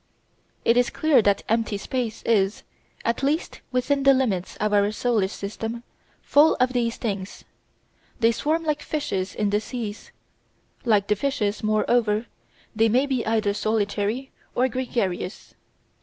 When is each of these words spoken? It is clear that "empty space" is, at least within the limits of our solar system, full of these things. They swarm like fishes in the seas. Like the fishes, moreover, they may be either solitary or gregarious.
It 0.65 0.77
is 0.77 0.89
clear 0.89 1.21
that 1.21 1.43
"empty 1.47 1.77
space" 1.77 2.23
is, 2.23 2.63
at 3.05 3.21
least 3.21 3.61
within 3.71 4.01
the 4.01 4.15
limits 4.15 4.55
of 4.57 4.73
our 4.73 4.91
solar 4.91 5.27
system, 5.27 5.83
full 6.23 6.55
of 6.55 6.73
these 6.73 6.97
things. 6.97 7.43
They 8.19 8.31
swarm 8.31 8.63
like 8.63 8.81
fishes 8.81 9.35
in 9.35 9.51
the 9.51 9.61
seas. 9.61 10.11
Like 10.85 11.05
the 11.05 11.15
fishes, 11.15 11.61
moreover, 11.61 12.25
they 12.75 12.89
may 12.89 13.05
be 13.05 13.23
either 13.27 13.53
solitary 13.53 14.31
or 14.55 14.67
gregarious. 14.67 15.53